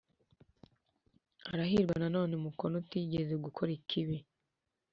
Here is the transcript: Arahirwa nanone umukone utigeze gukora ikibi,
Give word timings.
Arahirwa 1.51 1.95
nanone 2.01 2.31
umukone 2.35 2.73
utigeze 2.81 3.33
gukora 3.45 3.71
ikibi, 3.79 4.17